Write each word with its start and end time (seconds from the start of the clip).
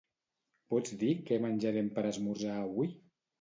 Pots 0.73 0.95
dir 1.03 1.11
què 1.27 1.39
menjarem 1.43 1.93
per 1.99 2.05
esmorzar 2.13 2.57
avui? 2.63 2.91